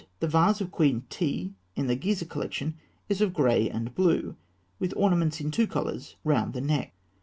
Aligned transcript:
The 0.19 0.27
vase 0.27 0.61
of 0.61 0.71
Queen 0.71 1.03
Tii 1.11 1.53
in 1.75 1.85
the 1.85 1.95
Gizeh 1.95 2.27
collection 2.27 2.73
is 3.07 3.21
of 3.21 3.35
grey 3.35 3.69
and 3.69 3.93
blue, 3.93 4.35
with 4.79 4.95
ornaments 4.97 5.39
in 5.39 5.51
two 5.51 5.67
colours 5.67 6.15
round 6.23 6.53
the 6.53 6.59
neck. 6.61 6.95